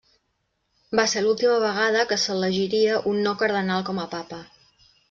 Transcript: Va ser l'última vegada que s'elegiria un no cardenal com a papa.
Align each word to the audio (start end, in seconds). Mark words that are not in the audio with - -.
Va 0.99 1.05
ser 1.11 1.23
l'última 1.25 1.59
vegada 1.65 2.07
que 2.13 2.19
s'elegiria 2.25 2.99
un 3.13 3.25
no 3.29 3.39
cardenal 3.45 3.89
com 3.93 4.07
a 4.07 4.09
papa. 4.17 4.43